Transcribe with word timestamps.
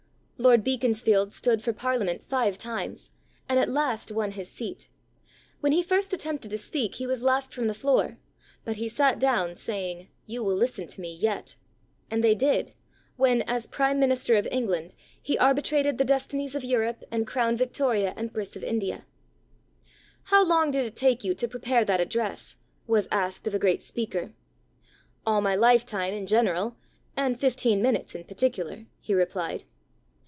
Lord 0.43 0.63
Beaconsfield 0.63 1.31
stood 1.31 1.61
for 1.61 1.71
parliament 1.71 2.23
five 2.23 2.57
times, 2.57 3.11
and 3.47 3.59
at 3.59 3.69
last 3.69 4.11
won 4.11 4.31
his 4.31 4.49
seat. 4.49 4.89
When 5.59 5.71
he 5.71 5.83
first 5.83 6.13
attempted 6.13 6.49
to 6.49 6.57
speak 6.57 6.95
he 6.95 7.05
was 7.05 7.21
laughed 7.21 7.53
from 7.53 7.67
the 7.67 7.75
floor, 7.75 8.17
but 8.65 8.77
he 8.77 8.89
sat 8.89 9.19
down 9.19 9.55
saying, 9.55 10.07
"You 10.25 10.43
will 10.43 10.55
listen 10.55 10.87
to 10.87 10.99
me 10.99 11.13
yet;" 11.13 11.57
and 12.09 12.23
they 12.23 12.33
did, 12.33 12.73
v/hen, 13.19 13.43
as 13.43 13.67
prime 13.67 13.99
minister 13.99 14.33
of 14.33 14.47
England, 14.49 14.93
he 15.21 15.37
arbitrated 15.37 15.99
the 15.99 16.03
destinies 16.05 16.55
of 16.55 16.63
Europe 16.63 17.03
and 17.11 17.27
crowned 17.27 17.59
Victoria 17.59 18.15
Empress 18.17 18.55
of 18.55 18.63
India. 18.63 19.05
"How 20.23 20.43
long 20.43 20.71
did 20.71 20.85
it 20.87 20.95
take 20.95 21.23
you 21.23 21.35
to 21.35 21.47
prepare 21.47 21.85
that 21.85 22.01
address?" 22.01 22.57
was 22.87 23.07
asked 23.11 23.45
of 23.45 23.53
a 23.53 23.59
great 23.59 23.83
speaker. 23.83 24.33
"All 25.23 25.41
my 25.41 25.53
lifetime 25.53 26.15
in 26.15 26.25
general, 26.25 26.77
and 27.15 27.39
fifteen 27.39 27.79
min 27.79 27.93
utes 27.93 28.15
in 28.15 28.23
particular," 28.23 28.87
he 28.99 29.13
replied. 29.13 29.65